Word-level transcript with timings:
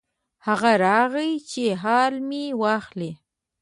هغه 0.47 0.71
راغی 0.85 1.31
چې 1.49 1.63
حال 1.81 2.13
مې 2.27 2.43
واخلي. 2.61 3.11